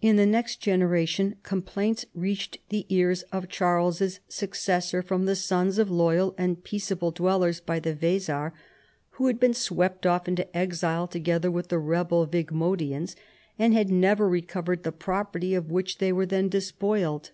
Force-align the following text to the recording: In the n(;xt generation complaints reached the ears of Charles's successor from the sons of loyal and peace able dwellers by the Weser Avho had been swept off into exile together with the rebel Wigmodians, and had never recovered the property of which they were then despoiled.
In 0.00 0.16
the 0.16 0.22
n(;xt 0.22 0.58
generation 0.58 1.36
complaints 1.42 2.06
reached 2.14 2.56
the 2.70 2.86
ears 2.88 3.24
of 3.24 3.50
Charles's 3.50 4.20
successor 4.26 5.02
from 5.02 5.26
the 5.26 5.36
sons 5.36 5.76
of 5.76 5.90
loyal 5.90 6.34
and 6.38 6.64
peace 6.64 6.90
able 6.90 7.10
dwellers 7.10 7.60
by 7.60 7.78
the 7.78 7.92
Weser 7.94 8.52
Avho 9.14 9.26
had 9.26 9.38
been 9.38 9.52
swept 9.52 10.06
off 10.06 10.26
into 10.26 10.56
exile 10.56 11.06
together 11.06 11.50
with 11.50 11.68
the 11.68 11.78
rebel 11.78 12.26
Wigmodians, 12.26 13.16
and 13.58 13.74
had 13.74 13.90
never 13.90 14.26
recovered 14.30 14.82
the 14.82 14.92
property 14.92 15.54
of 15.54 15.70
which 15.70 15.98
they 15.98 16.10
were 16.10 16.24
then 16.24 16.48
despoiled. 16.48 17.32